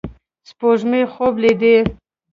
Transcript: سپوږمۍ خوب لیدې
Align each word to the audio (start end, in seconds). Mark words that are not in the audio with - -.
سپوږمۍ 0.49 1.03
خوب 1.13 1.33
لیدې 1.43 1.75